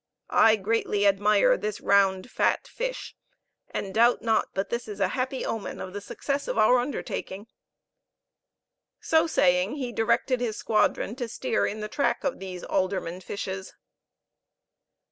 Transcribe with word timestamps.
I 0.39 0.55
greatly 0.55 1.05
admire 1.05 1.55
this 1.57 1.79
round 1.79 2.31
fat 2.31 2.67
fish, 2.67 3.15
and 3.69 3.93
doubt 3.93 4.23
not 4.23 4.47
but 4.55 4.71
this 4.71 4.87
is 4.87 4.99
a 4.99 5.09
happy 5.09 5.45
omen 5.45 5.79
of 5.79 5.93
the 5.93 6.01
success 6.01 6.47
of 6.47 6.57
our 6.57 6.79
undertaking." 6.79 7.45
So 8.99 9.27
saying, 9.27 9.75
he 9.75 9.91
directed 9.91 10.41
his 10.41 10.57
squadron 10.57 11.15
to 11.17 11.27
steer 11.27 11.67
in 11.67 11.81
the 11.81 11.87
track 11.87 12.23
of 12.23 12.39
these 12.39 12.63
alderman 12.63 13.21
fishes. 13.21 13.75